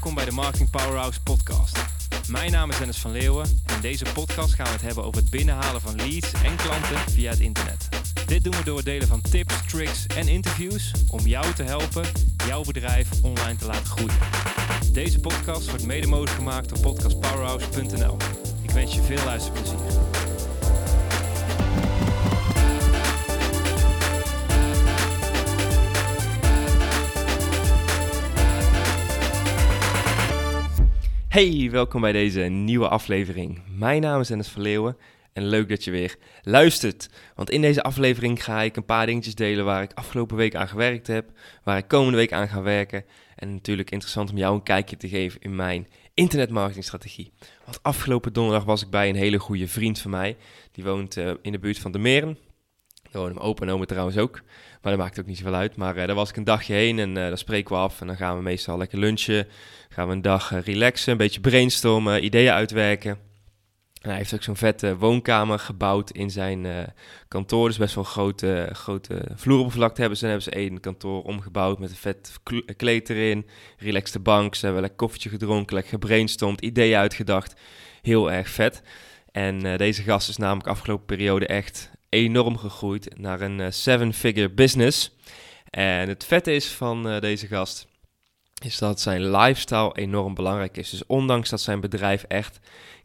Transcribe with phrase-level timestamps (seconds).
[0.00, 1.78] Welkom bij de Marketing Powerhouse podcast.
[2.28, 5.20] Mijn naam is Dennis van Leeuwen en in deze podcast gaan we het hebben over
[5.20, 7.88] het binnenhalen van leads en klanten via het internet.
[8.26, 12.04] Dit doen we door het delen van tips, tricks en interviews om jou te helpen
[12.46, 14.18] jouw bedrijf online te laten groeien.
[14.92, 18.16] Deze podcast wordt mede mogelijk gemaakt door podcastpowerhouse.nl.
[18.62, 19.78] Ik wens je veel luisterplezier.
[31.30, 33.62] Hey, welkom bij deze nieuwe aflevering.
[33.76, 34.96] Mijn naam is Dennis van Leeuwen
[35.32, 37.10] en leuk dat je weer luistert.
[37.34, 40.68] Want in deze aflevering ga ik een paar dingetjes delen waar ik afgelopen week aan
[40.68, 41.30] gewerkt heb,
[41.64, 43.04] waar ik komende week aan ga werken.
[43.36, 47.32] En natuurlijk interessant om jou een kijkje te geven in mijn internetmarketingstrategie.
[47.64, 50.36] Want afgelopen donderdag was ik bij een hele goede vriend van mij.
[50.72, 52.38] Die woont uh, in de buurt van de Meren.
[53.10, 54.40] Daar wonen mijn opa en trouwens ook.
[54.82, 55.76] Maar dat maakt ook niet zoveel uit.
[55.76, 58.00] Maar uh, daar was ik een dagje heen en uh, daar spreken we af.
[58.00, 59.46] En dan gaan we meestal lekker lunchen.
[59.88, 63.18] Gaan we een dag uh, relaxen, een beetje brainstormen, ideeën uitwerken.
[64.00, 66.92] En hij heeft ook zo'n vette woonkamer gebouwd in zijn
[67.28, 67.68] kantoor.
[67.68, 70.24] Dus best wel grote, grote vloeroppervlakte hebben ze.
[70.24, 72.40] En hebben ze één kantoor omgebouwd met een vet
[72.76, 73.46] kleed erin.
[73.76, 74.54] Relaxte bank.
[74.54, 77.60] Ze hebben lekker koffietje gedronken, lekker gebrainstormd, ideeën uitgedacht.
[78.02, 78.82] Heel erg vet.
[79.32, 85.16] En deze gast is namelijk afgelopen periode echt enorm gegroeid naar een uh, seven-figure business.
[85.70, 87.86] En het vette is van uh, deze gast,
[88.64, 90.90] is dat zijn lifestyle enorm belangrijk is.
[90.90, 92.60] Dus ondanks dat zijn bedrijf echt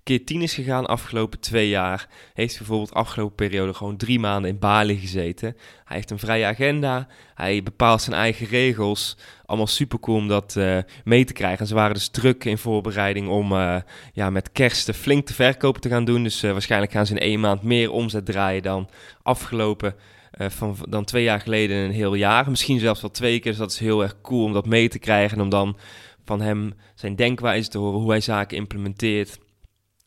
[0.05, 4.59] keer tien is gegaan afgelopen twee jaar, heeft bijvoorbeeld afgelopen periode gewoon drie maanden in
[4.59, 5.57] Bali gezeten.
[5.85, 9.17] Hij heeft een vrije agenda, hij bepaalt zijn eigen regels.
[9.45, 11.59] Allemaal super cool om dat uh, mee te krijgen.
[11.59, 13.77] En ze waren dus druk in voorbereiding om uh,
[14.13, 16.23] ja, met kerst flink te verkopen te gaan doen.
[16.23, 18.89] Dus uh, waarschijnlijk gaan ze in één maand meer omzet draaien dan
[19.23, 19.95] afgelopen
[20.38, 22.49] van, dan twee jaar geleden een heel jaar.
[22.49, 23.51] Misschien zelfs wel twee keer.
[23.51, 25.38] Dus dat is heel erg cool om dat mee te krijgen.
[25.38, 25.77] En om dan
[26.25, 29.39] van hem zijn denkwijze te horen, hoe hij zaken implementeert.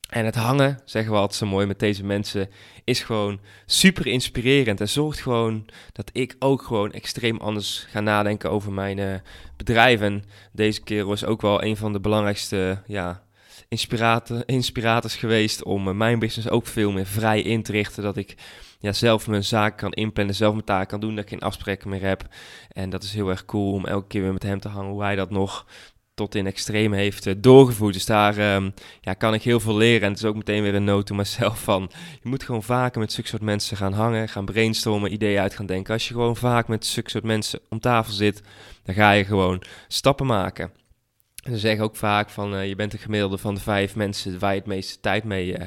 [0.09, 2.51] En het hangen, zeggen we altijd zo mooi met deze mensen,
[2.85, 4.81] is gewoon super inspirerend.
[4.81, 9.15] En zorgt gewoon dat ik ook gewoon extreem anders ga nadenken over mijn uh,
[9.57, 10.01] bedrijf.
[10.01, 13.23] En deze keer was ook wel een van de belangrijkste ja,
[13.69, 18.03] inspirator, inspirators geweest om uh, mijn business ook veel meer vrij in te richten.
[18.03, 18.35] Dat ik
[18.79, 21.91] ja, zelf mijn zaak kan inplannen, zelf mijn taak kan doen, dat ik geen afspraken
[21.91, 22.27] meer heb.
[22.73, 25.03] En dat is heel erg cool om elke keer weer met hem te hangen, hoe
[25.03, 25.67] hij dat nog
[26.19, 27.95] tot in extreem heeft uh, doorgevoerd.
[27.95, 30.03] Dus daar um, ja, kan ik heel veel leren.
[30.03, 31.91] En het is ook meteen weer een noot to mezelf van...
[32.23, 35.67] je moet gewoon vaker met zulke soort mensen gaan hangen, gaan brainstormen, ideeën uit gaan
[35.67, 35.93] denken.
[35.93, 38.43] Als je gewoon vaak met zulke soort mensen om tafel zit,
[38.83, 40.73] dan ga je gewoon stappen maken.
[41.43, 44.39] En ze zeggen ook vaak van, uh, je bent de gemiddelde van de vijf mensen
[44.39, 45.67] waar je het meeste tijd mee uh,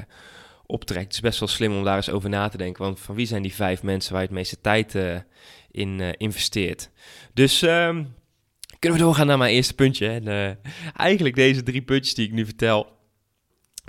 [0.66, 1.06] optrekt.
[1.06, 2.84] Het is best wel slim om daar eens over na te denken.
[2.84, 4.96] Want van wie zijn die vijf mensen waar je het meeste tijd
[5.72, 6.90] in investeert?
[7.34, 7.62] Dus...
[7.62, 8.20] Um,
[8.82, 10.08] kunnen we doorgaan naar mijn eerste puntje.
[10.08, 12.88] En, uh, eigenlijk deze drie puntjes die ik nu vertel,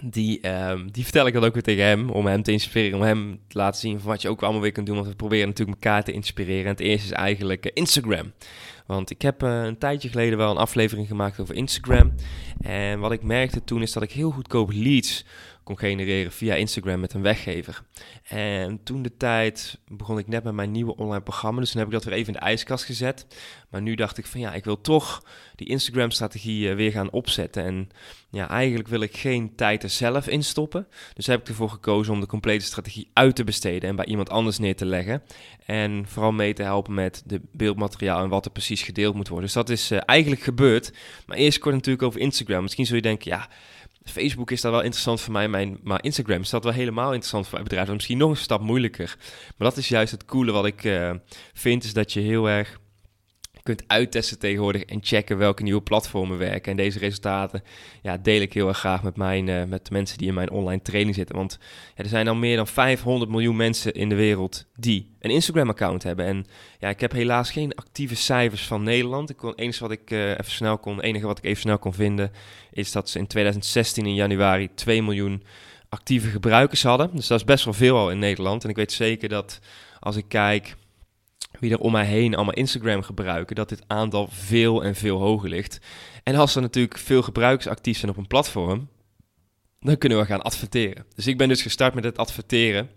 [0.03, 3.05] die, um, die vertel ik dan ook weer tegen hem, om hem te inspireren, om
[3.05, 5.49] hem te laten zien van wat je ook allemaal weer kunt doen, want we proberen
[5.49, 6.65] natuurlijk elkaar te inspireren.
[6.65, 8.33] En het eerste is eigenlijk uh, Instagram.
[8.93, 12.15] Want ik heb uh, een tijdje geleden wel een aflevering gemaakt over Instagram.
[12.61, 15.25] En wat ik merkte toen is dat ik heel goedkoop leads
[15.63, 17.83] kon genereren via Instagram met een weggever.
[18.29, 21.89] En toen de tijd begon ik net met mijn nieuwe online programma, dus toen heb
[21.89, 23.27] ik dat weer even in de ijskast gezet.
[23.71, 27.65] Maar nu dacht ik van ja, ik wil toch die Instagram-strategie uh, weer gaan opzetten.
[27.65, 27.89] En
[28.31, 30.87] ja, eigenlijk wil ik geen tijd er zelf in stoppen.
[31.15, 34.31] Dus heb ik ervoor gekozen om de complete strategie uit te besteden en bij iemand
[34.31, 35.23] anders neer te leggen.
[35.67, 39.47] En vooral mee te helpen met de beeldmateriaal en wat er precies gedeeld moet worden.
[39.47, 40.93] Dus dat is uh, eigenlijk gebeurd.
[41.27, 42.63] Maar eerst kort natuurlijk over Instagram.
[42.63, 43.49] Misschien zul je denken, ja,
[44.05, 47.45] Facebook is dat wel interessant voor mij, mijn, maar Instagram is dat wel helemaal interessant
[47.45, 47.89] voor mijn bedrijf.
[47.89, 49.17] Misschien nog een stap moeilijker.
[49.57, 51.11] Maar dat is juist het coole wat ik uh,
[51.53, 52.81] vind, is dat je heel erg
[53.63, 56.71] kunt uittesten tegenwoordig en checken welke nieuwe platformen werken.
[56.71, 57.63] En deze resultaten
[58.03, 60.51] ja, deel ik heel erg graag met, mijn, uh, met de mensen die in mijn
[60.51, 61.37] online training zitten.
[61.37, 61.59] Want
[61.97, 66.03] ja, er zijn al meer dan 500 miljoen mensen in de wereld die een Instagram-account
[66.03, 66.27] hebben.
[66.27, 66.47] En
[66.79, 69.31] ja, ik heb helaas geen actieve cijfers van Nederland.
[69.31, 72.33] Ik kon, wat ik uh, even snel kon, enige wat ik even snel kon vinden,
[72.73, 75.43] is dat ze in 2016 in januari 2 miljoen
[75.89, 77.11] actieve gebruikers hadden.
[77.15, 78.65] Dus dat is best wel veel al in Nederland.
[78.65, 79.61] En ik weet zeker dat
[80.01, 80.77] als ik kijk
[81.61, 85.49] wie er om mij heen allemaal Instagram gebruiken, dat dit aantal veel en veel hoger
[85.49, 85.79] ligt.
[86.23, 88.89] En als er natuurlijk veel gebruikers actief zijn op een platform,
[89.81, 91.07] dan kunnen we gaan adverteren.
[91.15, 92.91] Dus ik ben dus gestart met het adverteren.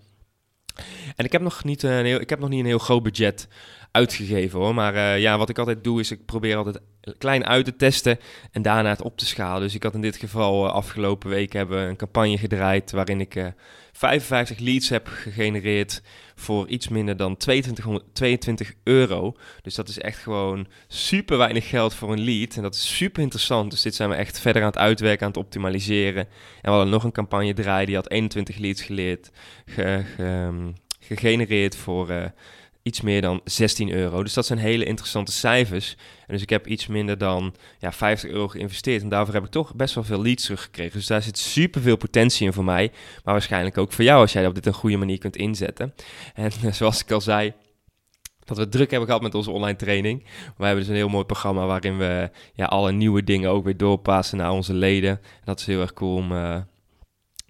[1.16, 3.48] En ik heb nog niet een heel, ik heb nog niet een heel groot budget
[3.96, 4.74] uitgegeven hoor.
[4.74, 6.80] Maar uh, ja, wat ik altijd doe is ik probeer altijd
[7.18, 8.20] klein uit te testen
[8.52, 9.62] en daarna het op te schalen.
[9.62, 13.36] Dus ik had in dit geval uh, afgelopen week hebben een campagne gedraaid waarin ik
[13.36, 13.48] uh,
[13.92, 16.02] 55 leads heb gegenereerd
[16.36, 19.36] voor iets minder dan 22, euro.
[19.62, 22.56] Dus dat is echt gewoon super weinig geld voor een lead.
[22.56, 23.72] En dat is super interessant.
[23.72, 26.22] Dus dit zijn we echt verder aan het uitwerken, aan het optimaliseren.
[26.26, 26.30] En
[26.62, 29.32] we hadden nog een campagne draaien, die had 21 leads geleerd,
[29.66, 30.50] ge, ge,
[31.00, 32.32] gegenereerd voor
[32.86, 34.24] iets meer dan 16 euro.
[34.24, 35.96] Dus dat zijn hele interessante cijfers.
[36.28, 39.02] Dus ik heb iets minder dan ja, 50 euro geïnvesteerd.
[39.02, 40.98] En daarvoor heb ik toch best wel veel leads teruggekregen.
[40.98, 42.92] Dus daar zit super veel potentie in voor mij.
[43.24, 45.94] Maar waarschijnlijk ook voor jou als jij dat op dit een goede manier kunt inzetten.
[46.34, 47.54] En zoals ik al zei,
[48.44, 50.24] dat we druk hebben gehad met onze online training.
[50.58, 53.78] We hebben dus een heel mooi programma waarin we ja, alle nieuwe dingen ook weer
[53.78, 55.10] doorpassen naar onze leden.
[55.10, 56.58] En dat is heel erg cool om uh,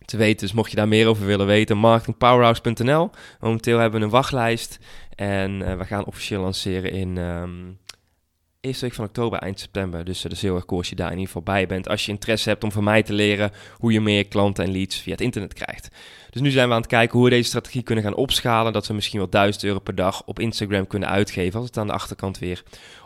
[0.05, 0.47] te weten.
[0.47, 3.09] Dus mocht je daar meer over willen weten, marketingpowerhouse.nl.
[3.39, 4.79] Momenteel hebben we een wachtlijst
[5.15, 7.79] en uh, we gaan officieel lanceren in um,
[8.65, 10.05] eerste week van oktober, eind september.
[10.05, 11.89] Dus dat is heel erg cool daar in ieder geval bij bent.
[11.89, 15.01] Als je interesse hebt om van mij te leren hoe je meer klanten en leads
[15.01, 15.89] via het internet krijgt.
[16.29, 18.73] Dus nu zijn we aan het kijken hoe we deze strategie kunnen gaan opschalen.
[18.73, 21.59] Dat we misschien wel 1000 euro per dag op Instagram kunnen uitgeven.
[21.59, 22.63] Als het aan de achterkant weer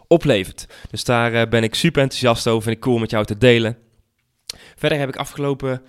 [0.08, 0.66] oplevert.
[0.90, 2.64] Dus daar uh, ben ik super enthousiast over.
[2.64, 3.78] Vind ik cool met jou te delen.
[4.76, 5.82] Verder heb ik afgelopen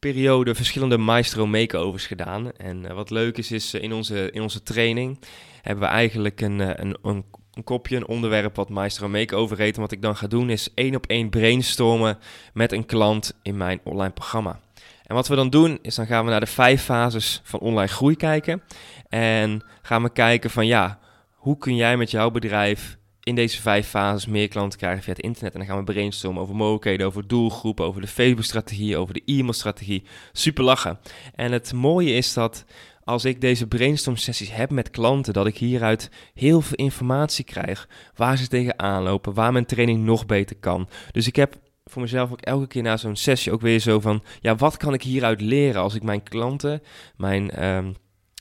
[0.00, 2.52] periode verschillende maestro makeovers gedaan.
[2.52, 5.18] En uh, wat leuk is, is uh, in, onze, in onze training
[5.62, 7.24] hebben we eigenlijk een, een, een,
[7.54, 9.74] een, kopje, een onderwerp wat maestro makeover heet.
[9.74, 12.18] En wat ik dan ga doen is één op één brainstormen
[12.52, 14.60] met een klant in mijn online programma.
[15.06, 17.88] En wat we dan doen, is dan gaan we naar de vijf fases van online
[17.88, 18.62] groei kijken.
[19.08, 20.98] En gaan we kijken van ja,
[21.34, 22.98] hoe kun jij met jouw bedrijf
[23.30, 25.52] in deze vijf fases meer klanten krijgen via het internet.
[25.52, 30.02] En dan gaan we brainstormen over mogelijkheden, over doelgroepen, over de Facebook-strategie, over de e-mail-strategie.
[30.32, 30.98] Super lachen.
[31.34, 32.64] En het mooie is dat
[33.04, 37.88] als ik deze brainstorm sessies heb met klanten, dat ik hieruit heel veel informatie krijg.
[38.14, 40.88] Waar ze tegenaan lopen, waar mijn training nog beter kan.
[41.12, 41.54] Dus ik heb
[41.84, 44.94] voor mezelf ook elke keer na zo'n sessie ook weer zo van, ja, wat kan
[44.94, 46.82] ik hieruit leren als ik mijn klanten,
[47.16, 47.64] mijn...
[47.66, 47.94] Um,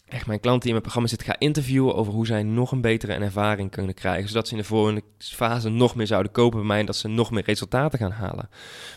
[0.09, 2.81] echt mijn klanten die in mijn programma zitten ga interviewen over hoe zij nog een
[2.81, 4.27] betere ervaring kunnen krijgen.
[4.29, 7.07] Zodat ze in de volgende fase nog meer zouden kopen bij mij en dat ze
[7.07, 8.49] nog meer resultaten gaan halen.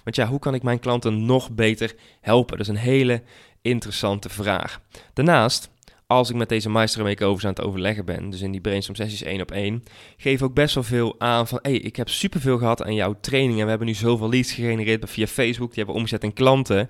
[0.04, 2.56] Want ja, hoe kan ik mijn klanten nog beter helpen?
[2.56, 3.22] Dat is een hele
[3.62, 4.80] interessante vraag.
[5.12, 5.70] Daarnaast
[6.12, 9.22] als ik met deze maestro makeovers aan het overleggen ben, dus in die brainstorm sessies
[9.22, 9.82] één op één,
[10.16, 13.58] geef ook best wel veel aan van, hey, ik heb superveel gehad aan jouw training
[13.58, 16.78] en we hebben nu zoveel leads gegenereerd via Facebook, die hebben omzet en klanten.
[16.78, 16.88] En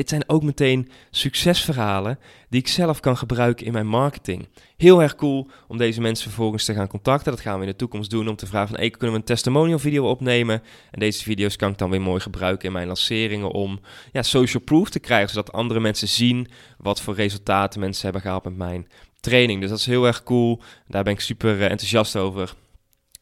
[0.00, 2.18] dit zijn ook meteen succesverhalen
[2.48, 4.48] die ik zelf kan gebruiken in mijn marketing.
[4.76, 7.32] Heel erg cool om deze mensen vervolgens te gaan contacten.
[7.32, 9.26] Dat gaan we in de toekomst doen om te vragen van, hey, kunnen we een
[9.26, 10.62] testimonial video opnemen?
[10.90, 13.80] En deze video's kan ik dan weer mooi gebruiken in mijn lanceringen om
[14.12, 18.44] ja, social proof te krijgen, zodat andere mensen zien wat voor resultaten mensen hebben gehaald
[18.44, 18.88] met mijn
[19.20, 19.60] training.
[19.60, 20.62] Dus dat is heel erg cool.
[20.86, 22.54] Daar ben ik super eh, enthousiast over.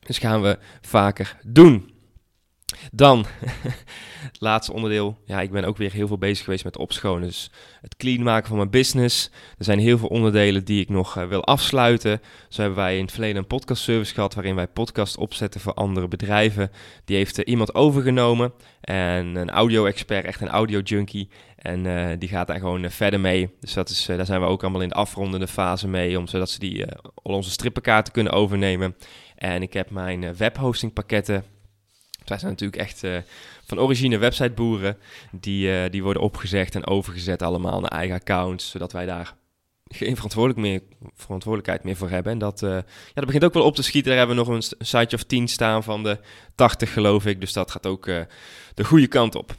[0.00, 1.96] Dus gaan we vaker doen.
[2.93, 3.26] Dan,
[4.20, 5.19] het laatste onderdeel.
[5.25, 7.29] Ja, ik ben ook weer heel veel bezig geweest met opschonen.
[7.29, 7.50] Dus
[7.81, 9.31] het clean maken van mijn business.
[9.58, 12.20] Er zijn heel veel onderdelen die ik nog uh, wil afsluiten.
[12.49, 15.75] Zo hebben wij in het verleden een podcast service gehad waarin wij podcast opzetten voor
[15.75, 16.70] andere bedrijven.
[17.05, 18.52] Die heeft uh, iemand overgenomen.
[18.81, 21.29] En een audio-expert, echt een audio-junkie.
[21.58, 23.55] En uh, die gaat daar gewoon verder mee.
[23.60, 26.19] Dus dat is, daar zijn we ook allemaal in de afrondende fase mee.
[26.19, 28.96] Om, zodat ze die, al onze strippenkaarten kunnen overnemen.
[29.37, 31.44] En ik heb mijn webhosting pakketten
[32.25, 33.25] wij zijn natuurlijk echt
[33.66, 34.96] van origine websiteboeren.
[35.31, 38.70] Die, die worden opgezegd en overgezet allemaal naar eigen accounts.
[38.70, 39.34] Zodat wij daar
[39.84, 40.82] geen verantwoordelijk meer,
[41.14, 42.32] verantwoordelijkheid meer voor hebben.
[42.32, 42.84] En dat, ja,
[43.14, 44.10] dat begint ook wel op te schieten.
[44.10, 46.19] Daar hebben we nog een, een siteje of 10 staan van de
[46.55, 47.41] 80 geloof ik.
[47.41, 48.05] Dus dat gaat ook
[48.74, 49.55] de goede kant op.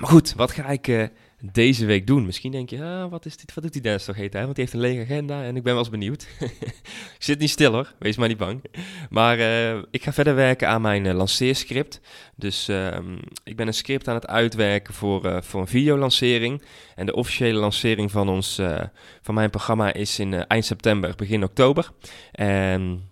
[0.00, 2.26] Maar goed, wat ga ik deze week doen?
[2.26, 3.54] Misschien denk je, ah, wat is dit?
[3.54, 4.42] Wat doet die Dennis toch heet hij?
[4.42, 6.26] Want die heeft een lege agenda en ik ben wel eens benieuwd.
[7.16, 8.64] ik zit niet stil hoor, wees maar niet bang.
[9.10, 12.00] Maar uh, ik ga verder werken aan mijn uh, lanceerscript.
[12.36, 12.98] Dus uh,
[13.44, 16.62] ik ben een script aan het uitwerken voor, voor een videolancering.
[16.94, 18.60] En de officiële lancering van, ons,
[19.22, 21.90] van mijn programma is in eind september, begin oktober.
[22.32, 23.08] En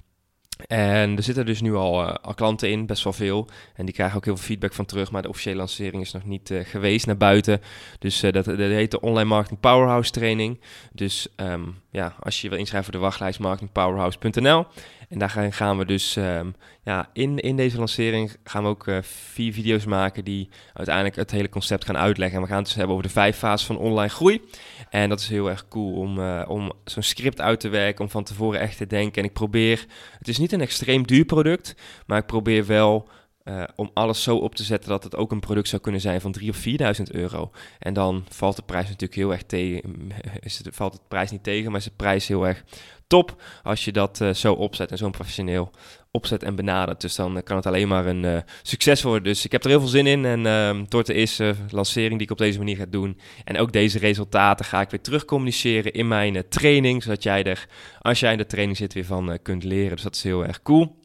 [0.67, 3.49] en er zitten dus nu al, uh, al, klanten in, best wel veel.
[3.75, 5.11] En die krijgen ook heel veel feedback van terug.
[5.11, 7.61] Maar de officiële lancering is nog niet uh, geweest naar buiten.
[7.99, 10.61] Dus uh, dat, heet de Online Marketing Powerhouse Training.
[10.93, 14.67] Dus um, ja, als je je wil inschrijven voor de wachtlijst marketingpowerhouse.nl.
[15.09, 18.99] En daar gaan we dus um, ja, in, in deze lancering gaan we ook uh,
[19.03, 22.37] vier video's maken die uiteindelijk het hele concept gaan uitleggen.
[22.37, 24.43] En we gaan het dus hebben over de vijf fases van online groei.
[24.91, 28.11] En dat is heel erg cool om, uh, om zo'n script uit te werken, om
[28.11, 29.23] van tevoren echt te denken.
[29.23, 29.87] En ik probeer,
[30.19, 31.75] het is niet een extreem duur product,
[32.07, 33.09] maar ik probeer wel
[33.49, 36.21] uh, om alles zo op te zetten dat het ook een product zou kunnen zijn
[36.21, 36.65] van 3 of
[36.99, 37.51] 4.000 euro.
[37.79, 40.13] En dan valt de prijs natuurlijk heel erg tegen.
[40.41, 42.65] Is het, valt het prijs niet tegen, maar is de prijs heel erg
[43.07, 45.71] top als je dat uh, zo opzet en zo'n professioneel
[46.11, 47.01] opzet en benadert.
[47.01, 49.23] Dus dan kan het alleen maar een succes worden.
[49.23, 50.25] Dus ik heb er heel veel zin in.
[50.25, 53.21] En uh, door de eerste lancering die ik op deze manier ga doen.
[53.45, 57.03] En ook deze resultaten ga ik weer terug communiceren in mijn training.
[57.03, 57.67] Zodat jij er,
[58.01, 59.95] als jij in de training zit, weer van kunt leren.
[59.95, 60.97] Dus dat is heel erg cool.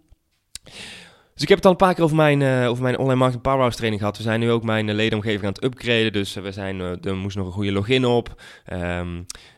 [1.33, 3.43] Dus ik heb het al een paar keer over mijn, uh, over mijn online marketing
[3.43, 4.17] powerhouse training gehad.
[4.17, 6.13] We zijn nu ook mijn uh, ledenomgeving aan het upgraden.
[6.13, 8.41] Dus uh, we zijn, er moest nog een goede login op.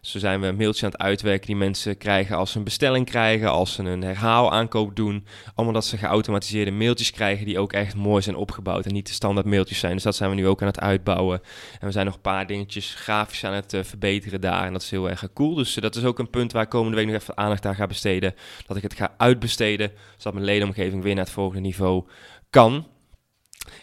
[0.01, 3.05] Zo zijn we een mailtje aan het uitwerken die mensen krijgen als ze een bestelling
[3.05, 5.25] krijgen, als ze een herhaalaankoop doen.
[5.55, 9.13] Allemaal dat ze geautomatiseerde mailtjes krijgen die ook echt mooi zijn opgebouwd en niet de
[9.13, 9.93] standaard mailtjes zijn.
[9.93, 11.41] Dus dat zijn we nu ook aan het uitbouwen.
[11.79, 14.65] En we zijn nog een paar dingetjes grafisch aan het verbeteren daar.
[14.65, 15.55] En dat is heel erg cool.
[15.55, 17.87] Dus dat is ook een punt waar ik komende week nog even aandacht aan ga
[17.87, 18.35] besteden.
[18.67, 22.07] Dat ik het ga uitbesteden, zodat mijn ledenomgeving weer naar het volgende niveau
[22.49, 22.87] kan.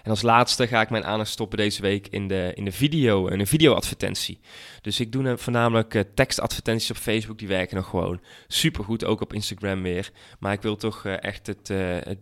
[0.02, 3.28] En als laatste ga ik mijn aandacht stoppen deze week in de, in de video,
[3.28, 4.40] een videoadvertentie.
[4.80, 9.32] Dus ik doe voornamelijk uh, tekstadvertenties op Facebook, die werken nog gewoon supergoed, ook op
[9.32, 10.10] Instagram weer.
[10.38, 12.18] Maar ik wil toch uh, echt het, uh, het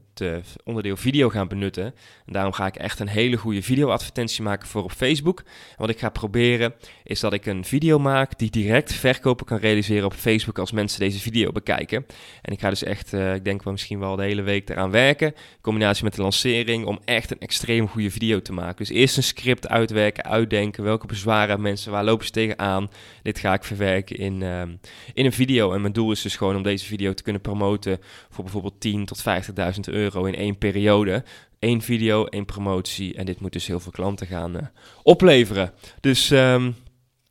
[0.65, 1.85] onderdeel video gaan benutten.
[2.27, 5.39] En daarom ga ik echt een hele goede videoadvertentie maken voor op Facebook.
[5.39, 6.75] En wat ik ga proberen
[7.05, 11.01] is dat ik een video maak die direct verkopen kan realiseren op Facebook als mensen
[11.01, 12.07] deze video bekijken.
[12.43, 15.27] En ik ga dus echt, ik denk wel misschien wel de hele week eraan werken,
[15.27, 18.77] in combinatie met de lancering, om echt een extreem goede video te maken.
[18.77, 22.91] Dus eerst een script uitwerken, uitdenken, welke bezwaren mensen, waar lopen ze tegen aan.
[23.23, 24.71] Dit ga ik verwerken in, ehm,
[25.15, 25.73] in een video.
[25.73, 27.99] En mijn doel is dus gewoon om deze video te kunnen promoten
[28.31, 31.25] voor bijvoorbeeld 10 tot 50.000 euro in één periode.
[31.59, 33.15] Eén video, één promotie.
[33.15, 34.63] En dit moet dus heel veel klanten gaan uh,
[35.03, 35.73] opleveren.
[36.01, 36.77] Dus um,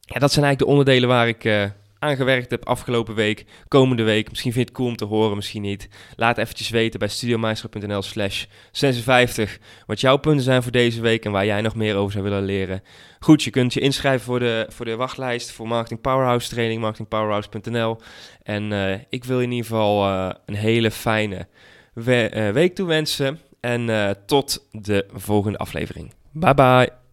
[0.02, 1.64] ja, dat zijn eigenlijk de onderdelen waar ik uh,
[2.00, 4.30] aangewerkt heb afgelopen week, komende week.
[4.30, 5.90] Misschien vind je het cool om te horen, misschien niet.
[6.16, 11.32] Laat eventjes weten bij studiomeister.nl slash 56 wat jouw punten zijn voor deze week en
[11.32, 12.84] waar jij nog meer over zou willen leren.
[13.20, 17.98] Goed, je kunt je inschrijven voor de, voor de wachtlijst voor Marketing Powerhouse training, marketingpowerhouse.nl.
[18.44, 21.48] En uh, ik wil in ieder geval uh, een hele fijne
[21.94, 26.14] we uh, week toewensen en tot de volgende aflevering.
[26.32, 27.06] Bye bye!